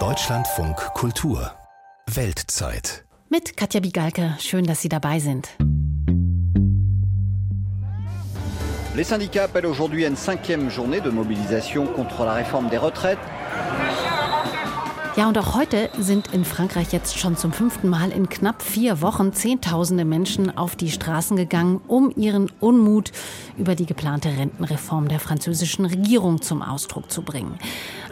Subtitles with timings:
[0.00, 1.52] Deutschlandfunk Kultur
[2.12, 4.34] Weltzeit mit Katja Bigalke.
[4.40, 5.48] Schön, dass Sie dabei sind.
[8.96, 13.20] Les syndicats appellent aujourd'hui à une cinquième journée de mobilisation contre la réforme des retraites.
[15.16, 19.00] Ja, und auch heute sind in Frankreich jetzt schon zum fünften Mal in knapp vier
[19.00, 23.12] Wochen Zehntausende Menschen auf die Straßen gegangen, um ihren Unmut
[23.56, 27.60] über die geplante Rentenreform der französischen Regierung zum Ausdruck zu bringen.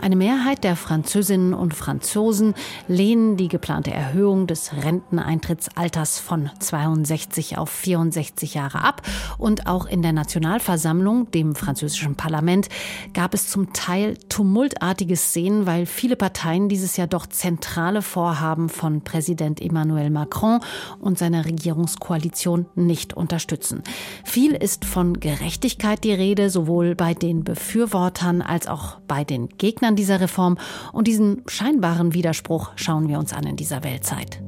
[0.00, 2.54] Eine Mehrheit der Französinnen und Franzosen
[2.86, 9.02] lehnen die geplante Erhöhung des Renteneintrittsalters von 62 auf 64 Jahre ab.
[9.38, 12.68] Und auch in der Nationalversammlung, dem französischen Parlament,
[13.12, 18.68] gab es zum Teil tumultartige Szenen, weil viele Parteien dieses es ja doch zentrale Vorhaben
[18.68, 20.60] von Präsident Emmanuel Macron
[21.00, 23.82] und seiner Regierungskoalition nicht unterstützen.
[24.24, 29.96] Viel ist von Gerechtigkeit die Rede, sowohl bei den Befürwortern als auch bei den Gegnern
[29.96, 30.58] dieser Reform.
[30.92, 34.42] Und diesen scheinbaren Widerspruch schauen wir uns an in dieser Weltzeit.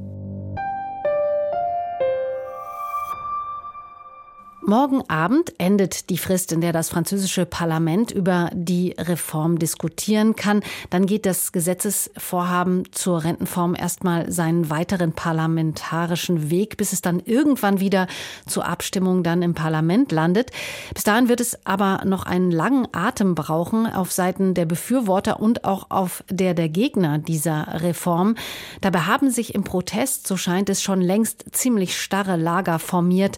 [4.67, 10.63] Morgen Abend endet die Frist, in der das französische Parlament über die Reform diskutieren kann.
[10.89, 17.79] Dann geht das Gesetzesvorhaben zur Rentenform erstmal seinen weiteren parlamentarischen Weg, bis es dann irgendwann
[17.79, 18.07] wieder
[18.47, 20.49] zur Abstimmung dann im Parlament landet.
[20.95, 25.63] Bis dahin wird es aber noch einen langen Atem brauchen auf Seiten der Befürworter und
[25.63, 28.33] auch auf der der Gegner dieser Reform.
[28.81, 33.37] Dabei haben sich im Protest, so scheint es, schon längst ziemlich starre Lager formiert.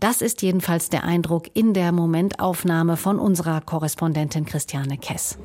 [0.00, 5.38] Das ist jedenfalls der Eindruck in der Momentaufnahme von unserer Korrespondentin Christiane Kess.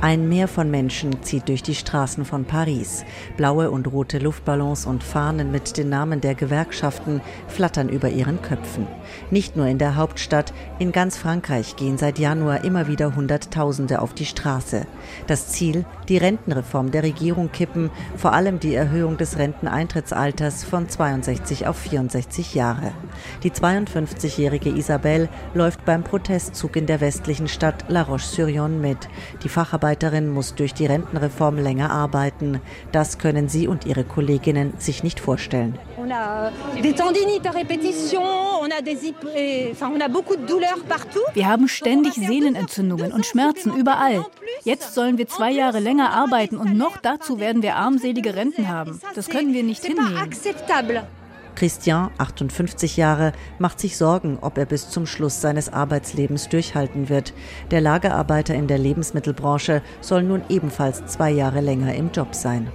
[0.00, 3.04] Ein Meer von Menschen zieht durch die Straßen von Paris.
[3.36, 8.86] Blaue und rote Luftballons und Fahnen mit den Namen der Gewerkschaften flattern über ihren Köpfen.
[9.32, 14.14] Nicht nur in der Hauptstadt, in ganz Frankreich gehen seit Januar immer wieder Hunderttausende auf
[14.14, 14.86] die Straße.
[15.26, 21.66] Das Ziel, die Rentenreform der Regierung kippen, vor allem die Erhöhung des Renteneintrittsalters von 62
[21.66, 22.92] auf 64 Jahre.
[23.42, 29.08] Die 52-jährige Isabelle läuft beim Protestzug in der westlichen Stadt La Roche-sur-Yon mit.
[29.42, 32.60] Die Facharbeiter Mitarbeiterin muss durch die Rentenreform länger arbeiten.
[32.92, 35.78] Das können sie und ihre Kolleginnen sich nicht vorstellen.
[41.34, 44.26] Wir haben ständig Sehnenentzündungen und Schmerzen überall.
[44.64, 49.00] Jetzt sollen wir zwei Jahre länger arbeiten und noch dazu werden wir armselige Renten haben.
[49.14, 50.18] Das können wir nicht hinnehmen.
[51.58, 57.34] Christian, 58 Jahre, macht sich Sorgen, ob er bis zum Schluss seines Arbeitslebens durchhalten wird.
[57.72, 62.68] Der Lagerarbeiter in der Lebensmittelbranche soll nun ebenfalls zwei Jahre länger im Job sein.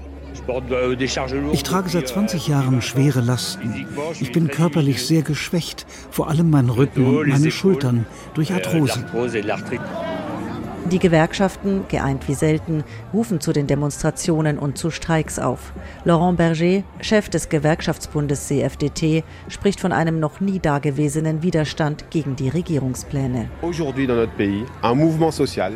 [1.53, 3.87] Ich trage seit 20 Jahren schwere Lasten.
[4.19, 9.05] Ich bin körperlich sehr geschwächt, vor allem mein Rücken und meine Schultern durch Arthrose.
[10.91, 12.83] Die Gewerkschaften, geeint wie selten,
[13.13, 15.71] rufen zu den Demonstrationen und zu Streiks auf.
[16.03, 22.49] Laurent Berger, Chef des Gewerkschaftsbundes CFDT, spricht von einem noch nie dagewesenen Widerstand gegen die
[22.49, 23.49] Regierungspläne.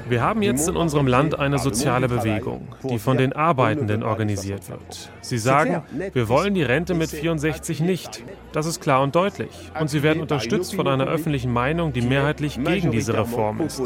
[0.09, 5.09] Wir haben jetzt in unserem Land eine soziale Bewegung, die von den Arbeitenden organisiert wird.
[5.21, 8.23] Sie sagen, wir wollen die Rente mit 64 nicht.
[8.51, 9.71] Das ist klar und deutlich.
[9.79, 13.81] Und sie werden unterstützt von einer öffentlichen Meinung, die mehrheitlich gegen diese Reform ist.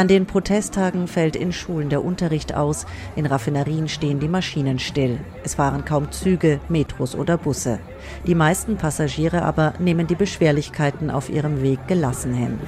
[0.00, 5.20] An den Protesttagen fällt in Schulen der Unterricht aus, in Raffinerien stehen die Maschinen still.
[5.44, 7.80] Es fahren kaum Züge, Metros oder Busse.
[8.26, 12.58] Die meisten Passagiere aber nehmen die Beschwerlichkeiten auf ihrem Weg gelassen hin.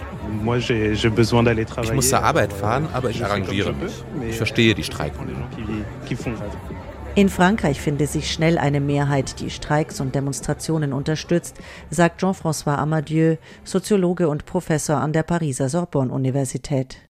[1.82, 4.04] Ich muss zur Arbeit fahren, aber ich arrangiere mich.
[4.28, 5.42] Ich verstehe die Streikenden.
[7.14, 11.56] In Frankreich finde sich schnell eine Mehrheit, die Streiks und Demonstrationen unterstützt,
[11.88, 17.08] sagt Jean-François Amadieu, Soziologe und Professor an der Pariser Sorbonne-Universität.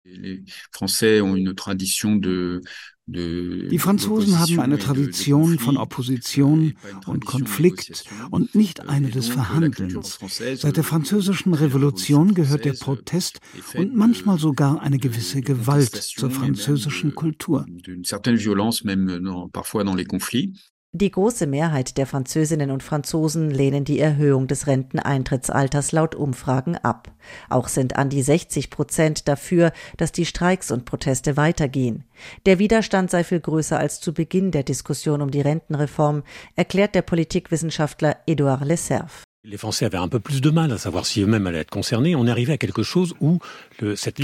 [3.08, 6.74] Die Franzosen haben eine Tradition von Opposition
[7.06, 10.18] und Konflikt und nicht eine des Verhandelns.
[10.56, 13.38] Seit der französischen Revolution gehört der Protest
[13.74, 17.64] und manchmal sogar eine gewisse Gewalt zur französischen Kultur.
[20.92, 27.12] Die große Mehrheit der Französinnen und Franzosen lehnen die Erhöhung des Renteneintrittsalters laut Umfragen ab.
[27.50, 32.04] Auch sind an die 60 Prozent dafür, dass die Streiks und Proteste weitergehen.
[32.46, 36.22] Der Widerstand sei viel größer als zu Beginn der Diskussion um die Rentenreform,
[36.54, 39.25] erklärt der Politikwissenschaftler Edouard Lesserf.
[39.48, 39.58] Die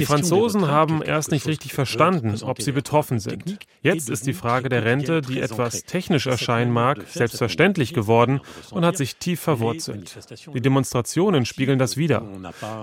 [0.04, 3.58] Franzosen haben erst nicht richtig verstanden, ob sie betroffen sind.
[3.82, 8.40] Jetzt ist die Frage der Rente, die etwas technisch erscheinen mag, selbstverständlich geworden
[8.72, 10.18] und hat sich tief verwurzelt.
[10.54, 12.26] Die Demonstrationen spiegeln das wider.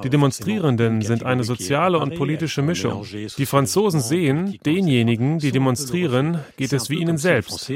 [0.05, 3.05] Die Demonstrierenden sind eine soziale und politische Mischung.
[3.37, 7.69] Die Franzosen sehen, denjenigen, die demonstrieren, geht es wie ihnen selbst.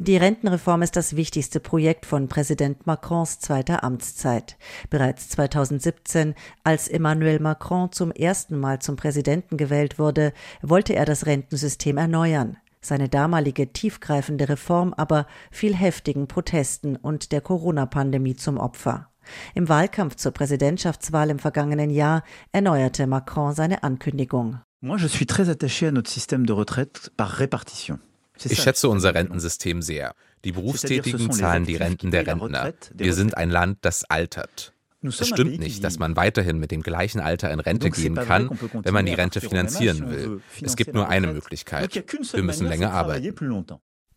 [0.00, 4.56] Die Rentenreform ist das wichtigste Projekt von Präsident Macrons zweiter Amtszeit.
[4.90, 11.26] Bereits 2017, als Emmanuel Macron zum ersten Mal zum Präsidenten gewählt wurde, wollte er das
[11.26, 12.58] Rentensystem erneuern.
[12.80, 19.10] Seine damalige tiefgreifende Reform aber fiel heftigen Protesten und der Corona-Pandemie zum Opfer.
[19.56, 22.22] Im Wahlkampf zur Präsidentschaftswahl im vergangenen Jahr
[22.52, 24.60] erneuerte Macron seine Ankündigung.
[24.80, 27.98] Moi, je suis très attaché à notre système de retraite par répartition.
[28.44, 30.14] Ich schätze unser Rentensystem sehr.
[30.44, 32.72] Die Berufstätigen zahlen die Renten der Rentner.
[32.94, 34.72] Wir sind ein Land, das altert.
[35.02, 38.94] Es stimmt nicht, dass man weiterhin mit dem gleichen Alter in Rente gehen kann, wenn
[38.94, 40.40] man die Rente finanzieren will.
[40.60, 41.94] Es gibt nur eine Möglichkeit.
[42.32, 43.34] Wir müssen länger arbeiten.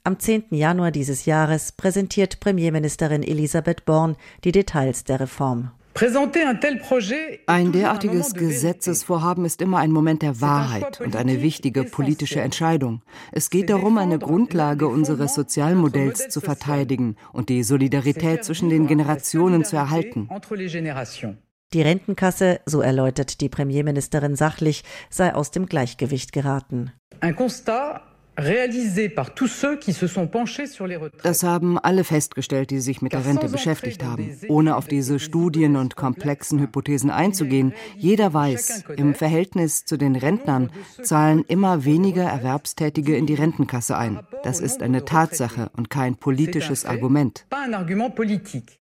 [0.03, 0.45] Am 10.
[0.50, 5.71] Januar dieses Jahres präsentiert Premierministerin Elisabeth Born die Details der Reform.
[7.47, 13.01] Ein derartiges Gesetzesvorhaben ist immer ein Moment der Wahrheit und eine wichtige politische Entscheidung.
[13.31, 19.65] Es geht darum, eine Grundlage unseres Sozialmodells zu verteidigen und die Solidarität zwischen den Generationen
[19.65, 20.29] zu erhalten.
[21.73, 26.91] Die Rentenkasse, so erläutert die Premierministerin sachlich, sei aus dem Gleichgewicht geraten.
[27.21, 28.10] Ein constat
[31.24, 34.38] das haben alle festgestellt, die sich mit der Rente beschäftigt haben.
[34.48, 40.72] Ohne auf diese Studien und komplexen Hypothesen einzugehen, jeder weiß, im Verhältnis zu den Rentnern
[41.01, 44.19] zahlen immer weniger Erwerbstätige in die Rentenkasse ein.
[44.44, 47.45] Das ist eine Tatsache und kein politisches Argument.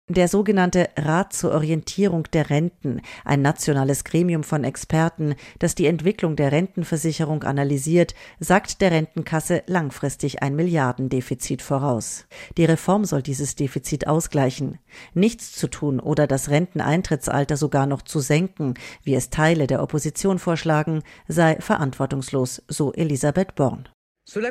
[0.09, 6.37] Der sogenannte Rat zur Orientierung der Renten, ein nationales Gremium von Experten, das die Entwicklung
[6.37, 12.27] der Rentenversicherung analysiert, sagt der Rentenkasse langfristig ein Milliardendefizit voraus.
[12.57, 14.79] Die Reform soll dieses Defizit ausgleichen.
[15.13, 20.39] Nichts zu tun oder das Renteneintrittsalter sogar noch zu senken, wie es Teile der Opposition
[20.39, 23.89] vorschlagen, sei verantwortungslos, so Elisabeth Born.
[24.29, 24.43] Das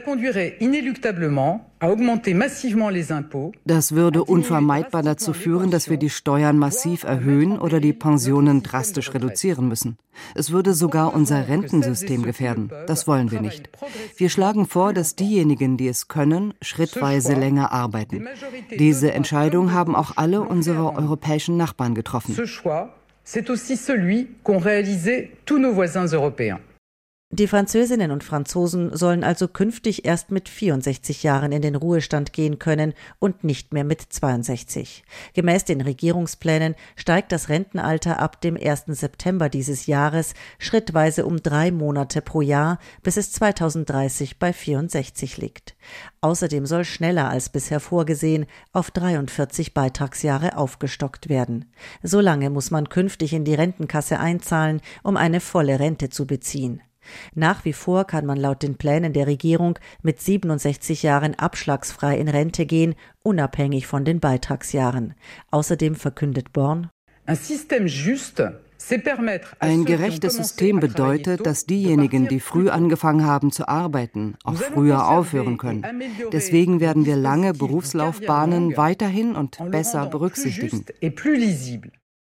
[3.91, 9.67] würde unvermeidbar dazu führen, dass wir die Steuern massiv erhöhen oder die Pensionen drastisch reduzieren
[9.67, 9.97] müssen.
[10.33, 12.71] Es würde sogar unser Rentensystem gefährden.
[12.87, 13.69] Das wollen wir nicht.
[14.15, 18.29] Wir schlagen vor, dass diejenigen, die es können, schrittweise länger arbeiten.
[18.79, 22.33] Diese Entscheidung haben auch alle unsere europäischen Nachbarn getroffen.
[23.27, 26.59] C'est aussi celui qu'ont réalisé tous nos voisins européens.
[27.37, 32.59] Die Französinnen und Franzosen sollen also künftig erst mit 64 Jahren in den Ruhestand gehen
[32.59, 35.03] können und nicht mehr mit 62.
[35.33, 38.85] Gemäß den Regierungsplänen steigt das Rentenalter ab dem 1.
[38.87, 45.75] September dieses Jahres schrittweise um drei Monate pro Jahr, bis es 2030 bei 64 liegt.
[46.21, 51.65] Außerdem soll schneller als bisher vorgesehen auf 43 Beitragsjahre aufgestockt werden.
[52.01, 56.81] So lange muss man künftig in die Rentenkasse einzahlen, um eine volle Rente zu beziehen.
[57.33, 62.27] Nach wie vor kann man laut den Plänen der Regierung mit 67 Jahren abschlagsfrei in
[62.27, 65.13] Rente gehen, unabhängig von den Beitragsjahren.
[65.51, 66.89] Außerdem verkündet Born,
[69.59, 75.57] ein gerechtes System bedeutet, dass diejenigen, die früh angefangen haben zu arbeiten, auch früher aufhören
[75.57, 75.83] können.
[76.31, 80.85] Deswegen werden wir lange Berufslaufbahnen weiterhin und besser berücksichtigen.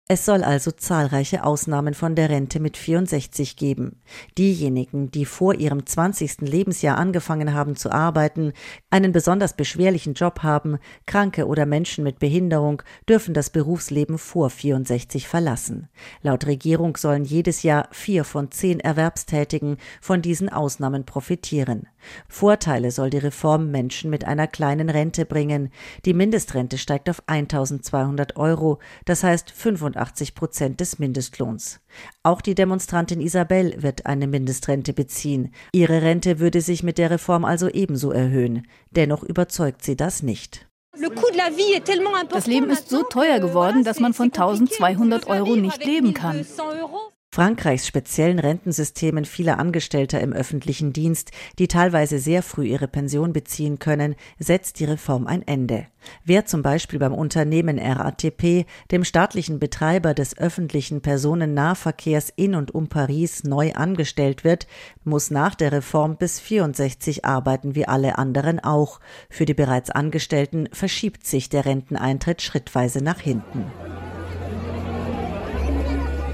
[0.06, 4.02] Es soll also zahlreiche Ausnahmen von der Rente mit 64 geben.
[4.36, 6.42] Diejenigen, die vor ihrem 20.
[6.42, 8.52] Lebensjahr angefangen haben zu arbeiten,
[8.90, 15.26] einen besonders beschwerlichen Job haben, Kranke oder Menschen mit Behinderung, dürfen das Berufsleben vor 64
[15.26, 15.88] verlassen.
[16.20, 21.88] Laut Regierung sollen jedes Jahr vier von zehn Erwerbstätigen von diesen Ausnahmen profitieren.
[22.28, 25.70] Vorteile soll die Reform Menschen mit einer kleinen Rente bringen.
[26.04, 31.80] Die Mindestrente steigt auf 1200 Euro, das heißt 85 Prozent des Mindestlohns.
[32.22, 35.54] Auch die Demonstrantin Isabel wird eine Mindestrente beziehen.
[35.72, 38.66] Ihre Rente würde sich mit der Reform also ebenso erhöhen.
[38.90, 40.66] Dennoch überzeugt sie das nicht.
[42.30, 46.46] Das Leben ist so teuer geworden, dass man von 1200 Euro nicht leben kann.
[47.34, 53.80] Frankreichs speziellen Rentensystemen vieler Angestellter im öffentlichen Dienst, die teilweise sehr früh ihre Pension beziehen
[53.80, 55.88] können, setzt die Reform ein Ende.
[56.24, 62.86] Wer zum Beispiel beim Unternehmen RATP, dem staatlichen Betreiber des öffentlichen Personennahverkehrs in und um
[62.86, 64.68] Paris, neu angestellt wird,
[65.02, 69.00] muss nach der Reform bis 64 arbeiten wie alle anderen auch.
[69.28, 73.64] Für die bereits Angestellten verschiebt sich der Renteneintritt schrittweise nach hinten.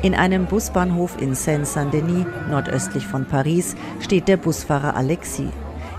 [0.03, 5.51] In einem Busbahnhof in Seine-Saint-Denis, nordöstlich von Paris, steht der Busfahrer Alexis.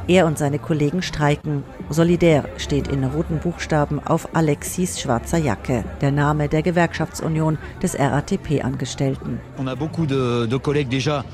[0.08, 1.63] Er und seine Kollegen streiken.
[1.92, 9.42] Solidär steht in roten Buchstaben auf Alexis schwarzer Jacke, der Name der Gewerkschaftsunion des RATP-Angestellten.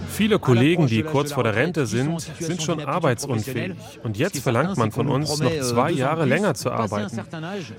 [0.09, 3.73] Viele Kollegen, die kurz vor der Rente sind, sind schon arbeitsunfähig.
[4.03, 7.21] Und jetzt verlangt man von uns, noch zwei Jahre länger zu arbeiten.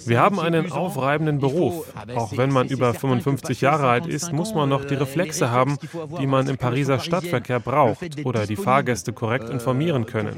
[0.07, 1.93] Wir haben einen aufreibenden Beruf.
[2.15, 5.79] Auch wenn man über 55 Jahre alt ist, muss man noch die Reflexe haben,
[6.21, 10.37] die man im Pariser Stadtverkehr braucht oder die Fahrgäste korrekt informieren können.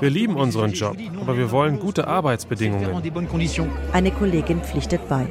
[0.00, 2.90] Wir lieben unseren Job, aber wir wollen gute Arbeitsbedingungen.
[3.92, 5.26] Eine Kollegin pflichtet bei.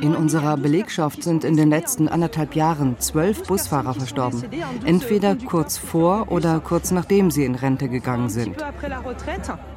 [0.00, 4.42] In unserer Belegschaft sind in den letzten anderthalb Jahren zwölf Busfahrer verstorben.
[4.84, 8.56] Entweder kurz vor oder kurz nachdem sie in Rente gegangen sind.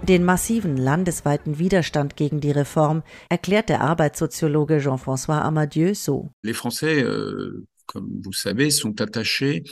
[0.02, 6.32] Den massiven landesweiten Widerstand gegen die Reform erklärt der Arbeitssoziologe Jean-François Amadieu so.
[6.42, 9.64] Les Français, euh, comme vous savez, sont attachés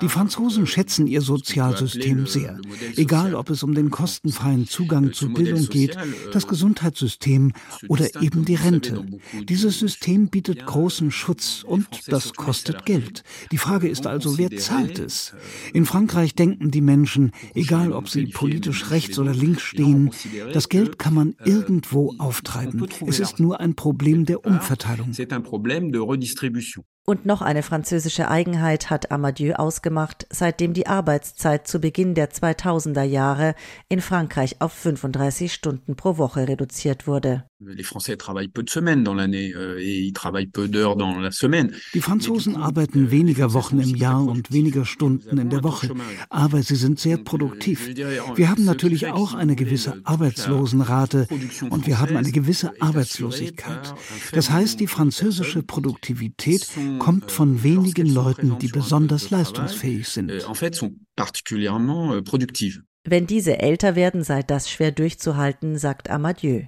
[0.00, 2.60] die Franzosen schätzen ihr Sozialsystem sehr,
[2.96, 5.96] egal ob es um den kostenfreien Zugang zu Bildung geht,
[6.32, 7.52] das Gesundheitssystem
[7.88, 9.04] oder eben die Rente.
[9.48, 13.24] Dieses System bietet großen Schutz und das kostet Geld.
[13.50, 15.34] Die Frage ist also, wer zahlt es?
[15.72, 20.12] In Frankreich denken die Menschen, egal ob sie politisch rechts oder links stehen,
[20.52, 22.86] das Geld kann man irgendwo auftreiben.
[23.06, 25.12] Es ist nur ein Problem der Umverteilung.
[27.06, 33.02] Und noch eine französische Eigenheit hat Amadieu ausgemacht, seitdem die Arbeitszeit zu Beginn der 2000er
[33.02, 33.54] Jahre
[33.88, 37.44] in Frankreich auf 35 Stunden pro Woche reduziert wurde.
[37.62, 37.84] Euh, die
[42.00, 45.94] Franzosen arbeiten weniger Wochen im Jahr und weniger Stunden in der Woche,
[46.30, 47.88] aber sie sind sehr produktiv.
[48.34, 51.28] Wir haben natürlich auch eine gewisse Arbeitslosenrate
[51.68, 53.94] und wir haben eine gewisse Arbeitslosigkeit.
[54.32, 56.66] Das heißt, die französische Produktivität
[57.00, 60.30] kommt von wenigen Leuten, die besonders leistungsfähig sind.
[60.30, 60.54] Euh, euh,
[63.04, 66.66] Wenn diese älter werden, sei das schwer durchzuhalten, sagt Amadieu.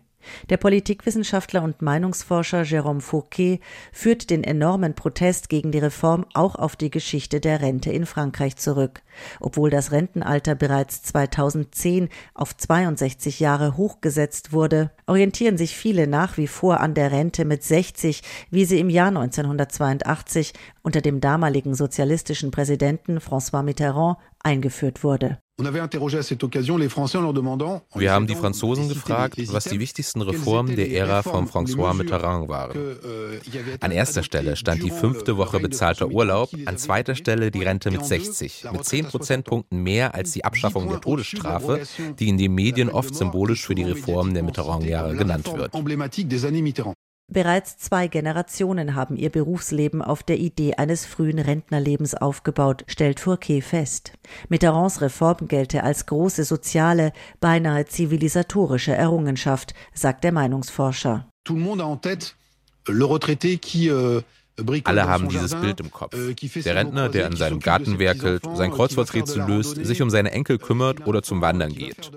[0.51, 3.61] Der Politikwissenschaftler und Meinungsforscher Jérôme Fourquet
[3.93, 8.57] führt den enormen Protest gegen die Reform auch auf die Geschichte der Rente in Frankreich
[8.57, 9.03] zurück.
[9.41, 16.47] Obwohl das Rentenalter bereits 2010 auf 62 Jahre hochgesetzt wurde, orientieren sich viele nach wie
[16.47, 20.53] vor an der Rente mit 60, wie sie im Jahr 1982
[20.83, 25.39] unter dem damaligen sozialistischen Präsidenten François Mitterrand eingeführt wurde.
[27.95, 32.77] Wir haben die Franzosen gefragt, was die wichtigsten Reformen der Ära von François Mitterrand waren.
[32.77, 33.39] Euh,
[33.81, 38.05] an erster Stelle stand die fünfte Woche bezahlter Urlaub, an zweiter Stelle die Rente mit
[38.05, 41.83] 60, mit 10 Prozentpunkten mehr als die Abschaffung der Todesstrafe,
[42.19, 45.75] die in den Medien oft symbolisch für die Reformen der Mitterrand-Jahre genannt wird.
[47.33, 53.63] Bereits zwei Generationen haben ihr Berufsleben auf der Idee eines frühen Rentnerlebens aufgebaut, stellt Fourquet
[53.63, 54.13] fest.
[54.51, 57.11] Mitterrands Reform gelte als große soziale,
[57.41, 61.27] beinahe zivilisatorische Errungenschaft, sagt der Meinungsforscher.
[61.45, 62.37] Tout le monde a en tête
[62.87, 64.21] le retraité qui euh
[64.85, 66.15] alle haben dieses Bild im Kopf.
[66.15, 70.59] Euh, Der Rentner, der in seinem Garten werkelt, sein Kreuzworträtsel löst, sich um seine Enkel
[70.59, 72.11] kümmert oder zum Wandern geht.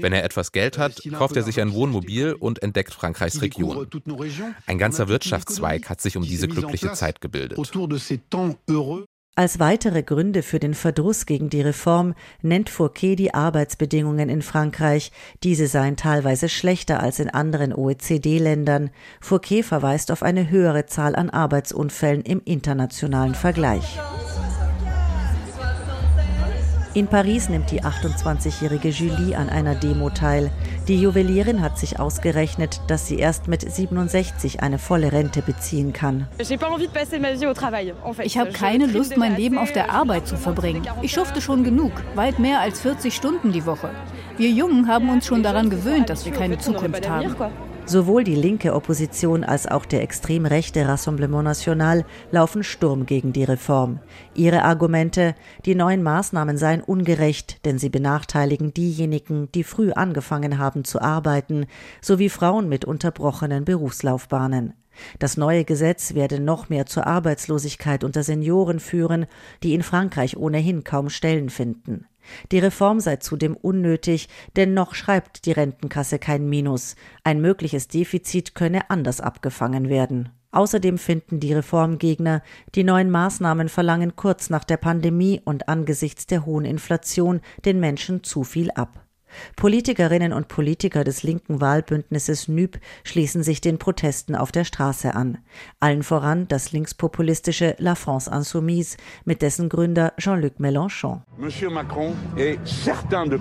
[0.00, 3.86] Wenn er etwas Geld hat, kauft er sich ein Wohnmobil und entdeckt Frankreichs Region.
[4.66, 7.58] Ein ganzer Wirtschaftszweig hat sich um diese glückliche Zeit gebildet.
[9.36, 15.12] Als weitere Gründe für den Verdruss gegen die Reform nennt Fourquet die Arbeitsbedingungen in Frankreich.
[15.44, 18.90] Diese seien teilweise schlechter als in anderen OECD-Ländern.
[19.20, 23.98] Fourquet verweist auf eine höhere Zahl an Arbeitsunfällen im internationalen Vergleich.
[26.92, 30.50] In Paris nimmt die 28-jährige Julie an einer Demo teil.
[30.88, 36.26] Die Juwelierin hat sich ausgerechnet, dass sie erst mit 67 eine volle Rente beziehen kann.
[36.38, 36.50] Ich
[38.38, 40.84] habe keine Lust, mein Leben auf der Arbeit zu verbringen.
[41.00, 43.90] Ich schufte schon genug, weit mehr als 40 Stunden die Woche.
[44.36, 47.36] Wir Jungen haben uns schon daran gewöhnt, dass wir keine Zukunft haben.
[47.90, 53.42] Sowohl die linke Opposition als auch der extrem rechte Rassemblement National laufen Sturm gegen die
[53.42, 53.98] Reform.
[54.32, 60.84] Ihre Argumente, die neuen Maßnahmen seien ungerecht, denn sie benachteiligen diejenigen, die früh angefangen haben
[60.84, 61.66] zu arbeiten,
[62.00, 64.74] sowie Frauen mit unterbrochenen Berufslaufbahnen.
[65.18, 69.26] Das neue Gesetz werde noch mehr zur Arbeitslosigkeit unter Senioren führen,
[69.64, 72.06] die in Frankreich ohnehin kaum Stellen finden.
[72.52, 76.96] Die Reform sei zudem unnötig, denn noch schreibt die Rentenkasse kein Minus.
[77.24, 80.30] Ein mögliches Defizit könne anders abgefangen werden.
[80.52, 82.42] Außerdem finden die Reformgegner,
[82.74, 88.24] die neuen Maßnahmen verlangen kurz nach der Pandemie und angesichts der hohen Inflation den Menschen
[88.24, 89.04] zu viel ab.
[89.56, 95.38] Politikerinnen und Politiker des linken Wahlbündnisses NÜB schließen sich den Protesten auf der Straße an.
[95.80, 101.22] Allen voran das linkspopulistische La France Insoumise mit dessen Gründer Jean-Luc Mélenchon.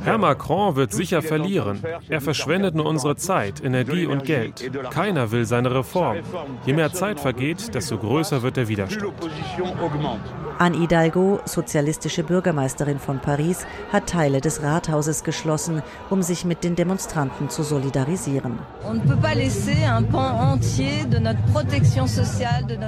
[0.03, 1.81] Herr Macron wird sicher verlieren.
[2.07, 4.71] Er verschwendet nur unsere Zeit, Energie und Geld.
[4.91, 6.17] Keiner will seine Reform.
[6.65, 9.13] Je mehr Zeit vergeht, desto größer wird der Widerstand.
[10.57, 15.78] Anne Hidalgo, sozialistische Bürgermeisterin von Paris, hat Teile des Rathauses geschlossen,
[16.09, 18.59] um sich mit den Demonstranten zu solidarisieren.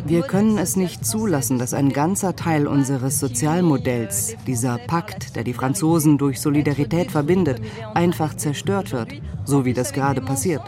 [0.06, 5.54] Wir können es nicht zulassen, dass ein ganzer Teil unseres Sozialmodells, dieser Pakt, der die
[5.54, 7.62] Franzosen durch Solidarität verbindet,
[7.94, 9.10] einfach zerstört wird,
[9.46, 10.62] so wie das gerade passiert.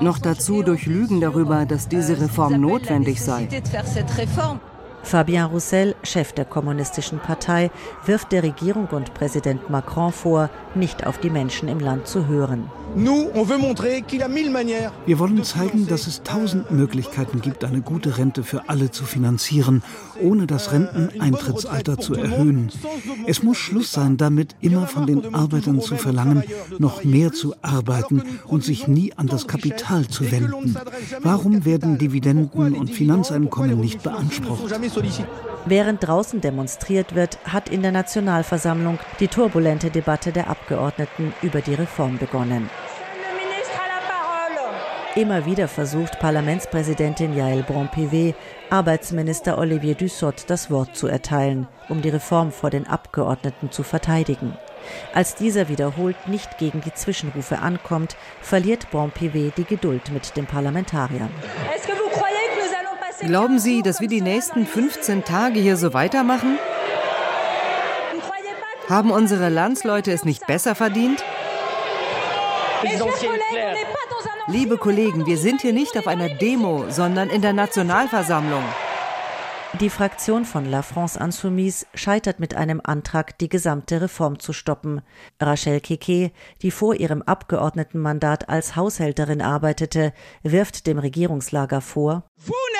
[0.00, 3.48] Noch dazu durch Lügen darüber, dass diese Reform notwendig sei.
[5.02, 7.70] Fabien Roussel, Chef der Kommunistischen Partei,
[8.06, 12.70] wirft der Regierung und Präsident Macron vor, nicht auf die Menschen im Land zu hören.
[12.94, 13.08] Wir
[15.18, 19.82] wollen zeigen, dass es tausend Möglichkeiten gibt, eine gute Rente für alle zu finanzieren,
[20.20, 22.70] ohne das Renteneintrittsalter zu erhöhen.
[23.26, 26.44] Es muss Schluss sein, damit immer von den Arbeitern zu verlangen,
[26.78, 30.76] noch mehr zu arbeiten und sich nie an das Kapital zu wenden.
[31.22, 34.70] Warum werden Dividenden und Finanzeinkommen nicht beansprucht?
[35.64, 41.74] Während draußen demonstriert wird, hat in der Nationalversammlung die turbulente Debatte der Abgeordneten über die
[41.74, 42.68] Reform begonnen.
[45.14, 48.34] Immer wieder versucht Parlamentspräsidentin Yael Braun-Pivet,
[48.70, 54.56] Arbeitsminister Olivier Dussopt das Wort zu erteilen, um die Reform vor den Abgeordneten zu verteidigen.
[55.12, 61.30] Als dieser wiederholt nicht gegen die Zwischenrufe ankommt, verliert Braun-Pivet die Geduld mit den Parlamentariern.
[63.26, 66.58] Glauben Sie, dass wir die nächsten 15 Tage hier so weitermachen?
[68.88, 71.22] Haben unsere Landsleute es nicht besser verdient?
[74.48, 78.64] Liebe Kollegen, wir sind hier nicht auf einer Demo, sondern in der Nationalversammlung.
[79.80, 85.00] Die Fraktion von La France Insoumise scheitert mit einem Antrag, die gesamte Reform zu stoppen.
[85.40, 90.12] Rachel Keke, die vor ihrem Abgeordnetenmandat als Haushälterin arbeitete,
[90.42, 92.24] wirft dem Regierungslager vor,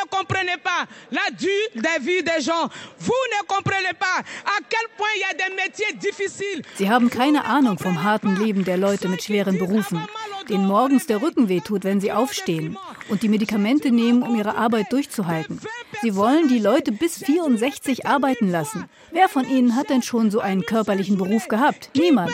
[0.03, 2.69] ne comprenez pas la dure des vies des gens.
[2.99, 6.63] Vous ne comprenez pas à quel point il y a des métiers difficiles.
[6.77, 10.01] Sie haben keine Ahnung vom harten Leben der Leute mit schweren Berufen,
[10.49, 12.77] denen morgens der Rücken wehtut, wenn sie aufstehen
[13.09, 15.61] und die Medikamente nehmen, um ihre Arbeit durchzuhalten.
[16.03, 18.89] Sie wollen die Leute bis 64 arbeiten lassen.
[19.13, 21.91] Wer von ihnen hat denn schon so einen körperlichen Beruf gehabt?
[21.95, 22.33] Niemand.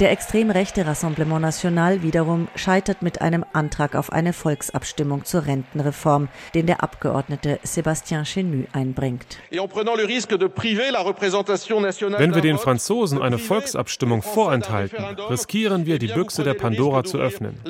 [0.00, 6.28] Der extrem rechte Rassemblement National wiederum scheitert mit einem Antrag auf eine Volksabstimmung zur Rentenreform,
[6.54, 9.38] den der Abgeordnete Sébastien Chenu einbringt.
[9.50, 9.66] Wenn
[12.34, 17.60] wir den Franzosen eine Volksabstimmung vorenthalten, riskieren wir, die Büchse der Pandora zu öffnen.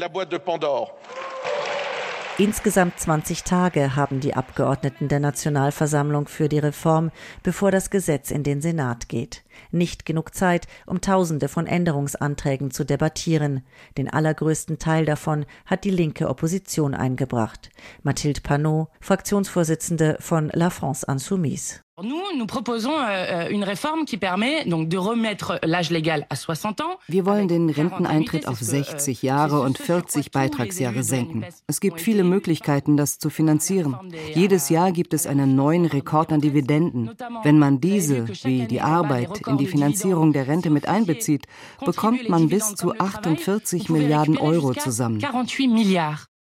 [2.37, 7.11] Insgesamt 20 Tage haben die Abgeordneten der Nationalversammlung für die Reform,
[7.43, 9.43] bevor das Gesetz in den Senat geht.
[9.71, 13.63] Nicht genug Zeit, um Tausende von Änderungsanträgen zu debattieren.
[13.97, 17.71] Den allergrößten Teil davon hat die linke Opposition eingebracht.
[18.03, 21.81] Mathilde Panot, Fraktionsvorsitzende von La France Insoumise.
[22.01, 26.81] Nous, nous proposons euh, une réforme qui permet donc de remettre l'âge légal à 60
[26.81, 26.97] ans.
[27.09, 31.45] Wir wollen den Renteneintritt auf 60 Jahre und 40 Beitragsjahre senken.
[31.67, 33.97] Es gibt viele Möglichkeiten, das zu finanzieren.
[34.33, 37.11] Jedes Jahr gibt es einen neuen Rekord an Dividenden.
[37.43, 41.47] Wenn man diese, wie die Arbeit, in die Finanzierung der Rente mit einbezieht,
[41.85, 45.21] bekommt man bis zu 48 Milliarden Euro zusammen.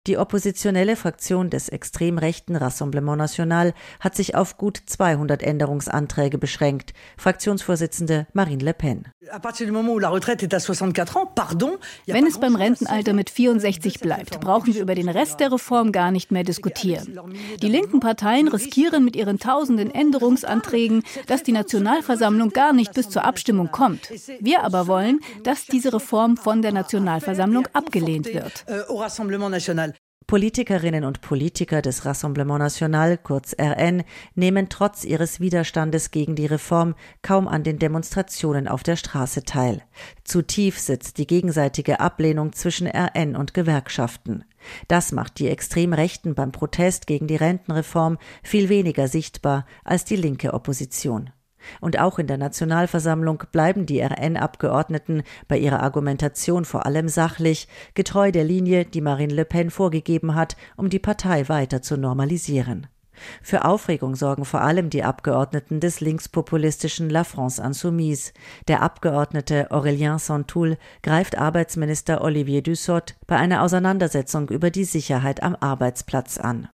[0.06, 6.92] Die oppositionelle Fraktion des extrem rechten Rassemblement National hat sich auf gut 200 Änderungsanträge beschränkt.
[7.16, 9.06] Fraktionsvorsitzende Marine Le Pen.
[12.06, 16.12] Wenn es beim Rentenalter mit 64 bleibt, brauchen wir über den Rest der Reform gar
[16.12, 17.18] nicht mehr diskutieren.
[17.62, 23.24] Die linken Parteien riskieren mit ihren tausenden Änderungsanträgen, dass die Nationalversammlung gar nicht bis zur
[23.24, 24.12] Abstimmung kommt.
[24.42, 28.66] Wir aber wollen, dass diese Reform von der Nationalversammlung abgelehnt wird.
[30.28, 34.04] Politikerinnen und Politiker des Rassemblement National, kurz RN,
[34.36, 39.82] nehmen trotz ihres Widerstandes gegen die Reform kaum an den Demonstrationen auf der Straße teil.
[40.24, 44.46] Zu tief sitzt die gegenseitige Ablehnung zwischen RN und Gewerkschaften.
[44.88, 50.54] Das macht die Extremrechten beim Protest gegen die Rentenreform viel weniger sichtbar als die linke
[50.54, 51.32] Opposition.
[51.82, 58.32] Und auch in der Nationalversammlung bleiben die RN-Abgeordneten bei ihrer Argumentation vor allem sachlich, getreu
[58.32, 62.88] der Linie, die Marine Le Pen vorgegeben hat, um die Partei weiter zu normalisieren.
[63.42, 68.32] Für Aufregung sorgen vor allem die Abgeordneten des linkspopulistischen La France Insoumise.
[68.68, 75.56] Der Abgeordnete Aurélien Santoul greift Arbeitsminister Olivier Dussopt bei einer Auseinandersetzung über die Sicherheit am
[75.60, 76.68] Arbeitsplatz an.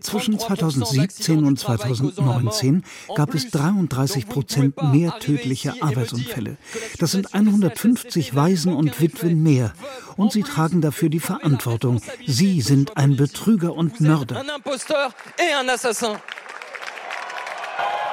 [0.00, 6.56] Zwischen 2017 und 2019 gab es 33 Prozent mehr tödliche Arbeitsunfälle.
[6.98, 9.72] Das sind 150 Waisen und Witwen mehr.
[10.16, 12.00] Und sie tragen dafür die Verantwortung.
[12.26, 14.42] Sie sind ein Betrüger und Mörder.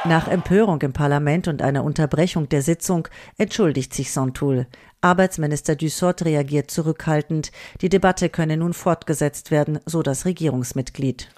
[0.05, 3.07] Nach Empörung im Parlament und einer Unterbrechung der Sitzung
[3.37, 4.67] entschuldigt sich Santoul.
[5.01, 7.51] Arbeitsminister Dussopt reagiert zurückhaltend.
[7.81, 11.29] Die Debatte könne nun fortgesetzt werden, so das Regierungsmitglied.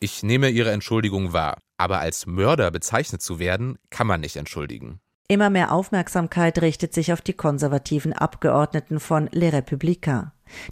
[0.00, 5.00] Ich nehme Ihre Entschuldigung wahr, aber als Mörder bezeichnet zu werden, kann man nicht entschuldigen.
[5.32, 10.26] Immer mehr Aufmerksamkeit richtet sich auf die konservativen Abgeordneten von Les Républicains.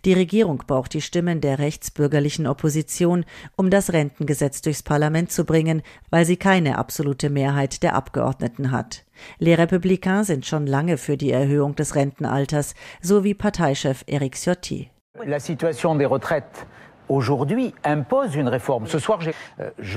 [0.04, 3.24] Die Regierung braucht die Stimmen der rechtsbürgerlichen Opposition,
[3.56, 9.06] um das Rentengesetz durchs Parlament zu bringen, weil sie keine absolute Mehrheit der Abgeordneten hat.
[9.38, 14.90] Les Républicains sind schon lange für die Erhöhung des Rentenalters, so wie Parteichef Eric Ciotti.
[15.24, 16.66] La situation des retraites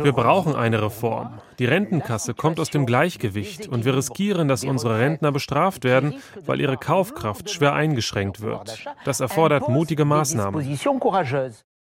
[0.03, 1.39] wir brauchen eine Reform.
[1.59, 6.59] Die Rentenkasse kommt aus dem Gleichgewicht und wir riskieren, dass unsere Rentner bestraft werden, weil
[6.59, 8.85] ihre Kaufkraft schwer eingeschränkt wird.
[9.05, 10.61] Das erfordert mutige Maßnahmen.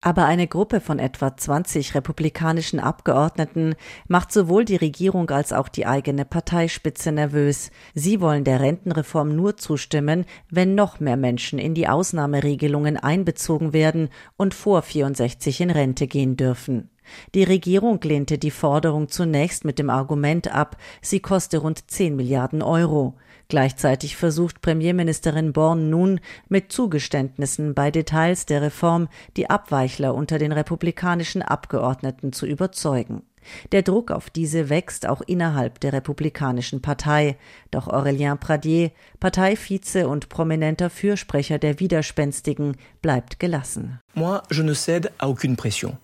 [0.02, 3.76] Aber eine Gruppe von etwa 20 republikanischen Abgeordneten
[4.08, 7.72] macht sowohl die Regierung als auch die eigene Parteispitze nervös.
[7.96, 14.10] Sie wollen der Rentenreform nur zustimmen, wenn noch mehr Menschen in die Ausnahmeregelungen einbezogen werden
[14.38, 16.92] und vor 64 in Rente gehen dürfen.
[17.36, 22.62] Die Regierung lehnte die Forderung zunächst mit dem Argument ab, sie koste rund 10 Milliarden
[22.62, 23.16] Euro.
[23.50, 30.52] Gleichzeitig versucht Premierministerin Born nun mit Zugeständnissen bei Details der Reform die Abweichler unter den
[30.52, 33.24] republikanischen Abgeordneten zu überzeugen.
[33.72, 37.38] Der Druck auf diese wächst auch innerhalb der Republikanischen Partei.
[37.72, 38.92] Doch Aurélien Pradier,
[39.22, 44.02] Parteivize und prominenter Fürsprecher der Widerspenstigen, bleibt gelassen.
[44.16, 45.98] Moi, je ne cède à aucune pression.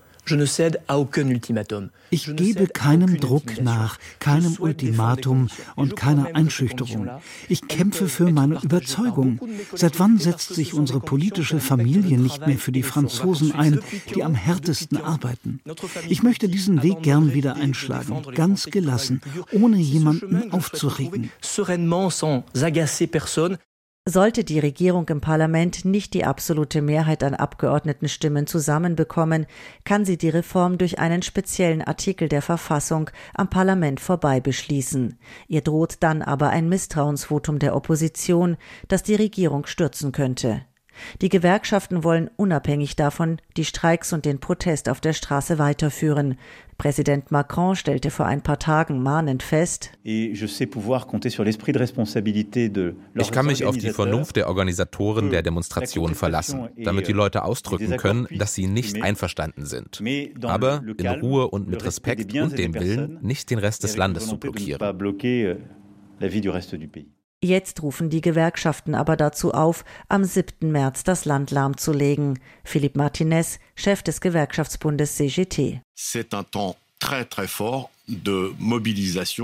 [2.10, 7.10] Ich gebe keinem Druck nach, keinem Ultimatum und keiner Einschüchterung.
[7.50, 9.40] Ich kämpfe für meine Überzeugung.
[9.74, 13.80] Seit wann setzt sich unsere politische Familie nicht mehr für die Franzosen ein,
[14.16, 15.60] die am härtesten arbeiten?
[16.08, 21.32] Ich möchte diesen Weg gern wieder einschlagen, ganz gelassen, ohne jemanden aufzuregen.
[24.06, 29.46] Sollte die Regierung im Parlament nicht die absolute Mehrheit an Abgeordnetenstimmen zusammenbekommen,
[29.86, 35.18] kann sie die Reform durch einen speziellen Artikel der Verfassung am Parlament vorbei beschließen.
[35.48, 38.58] Ihr droht dann aber ein Misstrauensvotum der Opposition,
[38.90, 40.66] das die Regierung stürzen könnte.
[41.22, 46.38] Die Gewerkschaften wollen unabhängig davon die Streiks und den Protest auf der Straße weiterführen.
[46.78, 49.92] Präsident Macron stellte vor ein paar Tagen mahnend fest,
[53.16, 57.98] Ich kann mich auf die Vernunft der Organisatoren der Demonstration verlassen, damit die Leute ausdrücken
[57.98, 60.02] können, dass sie nicht einverstanden sind,
[60.42, 64.38] aber in Ruhe und mit Respekt und dem Willen, nicht den Rest des Landes zu
[64.38, 64.80] blockieren.
[67.44, 70.72] Jetzt rufen die Gewerkschaften aber dazu auf, am 7.
[70.72, 72.40] März das Land lahmzulegen.
[72.64, 75.82] Philipp Martinez, Chef des Gewerkschaftsbundes CGT.
[75.94, 77.90] C'est un temps très très fort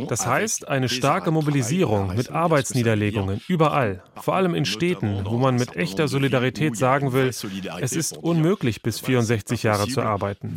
[0.10, 5.78] das heißt, eine starke Mobilisierung mit Arbeitsniederlegungen überall, vor allem in Städten, wo man mit
[5.78, 10.56] echter Solidarität sagen will, es ist unmöglich, bis 64 Jahre zu arbeiten.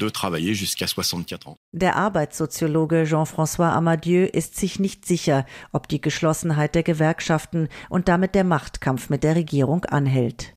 [1.71, 8.35] Der Arbeitssoziologe Jean-François Amadieu ist sich nicht sicher, ob die Geschlossenheit der Gewerkschaften und damit
[8.35, 10.55] der Machtkampf mit der Regierung anhält.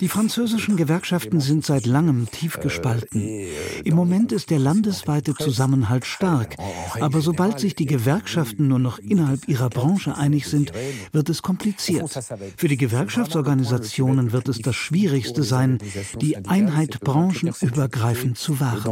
[0.00, 3.22] Die französischen Gewerkschaften sind seit langem tief gespalten.
[3.22, 3.48] Euh,
[3.84, 6.56] Im Moment ist der landesweite Zusammenhalt stark,
[7.00, 10.72] aber sobald sich die Gewerkschaften nur noch innerhalb ihrer Branche einig sind,
[11.12, 12.10] wird es kompliziert.
[12.56, 15.78] Für die Gewerkschaftsorganisationen wird es das Schwierigste sein,
[16.20, 18.84] die Einheit branchenübergreifend zu wahren.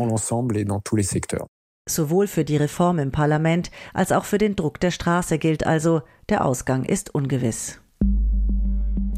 [1.88, 6.02] Sowohl für die Reform im Parlament als auch für den Druck der Straße gilt also,
[6.28, 7.81] der Ausgang ist ungewiss.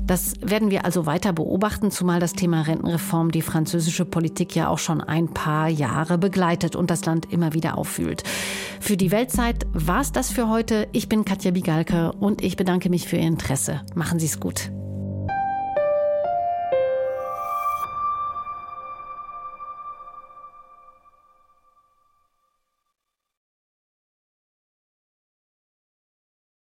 [0.07, 4.79] Das werden wir also weiter beobachten, zumal das Thema Rentenreform die französische Politik ja auch
[4.79, 8.23] schon ein paar Jahre begleitet und das Land immer wieder auffühlt.
[8.81, 10.89] Für die Weltzeit war es das für heute.
[10.93, 13.81] Ich bin Katja Bigalke und ich bedanke mich für Ihr Interesse.
[13.95, 14.71] Machen Sie es gut.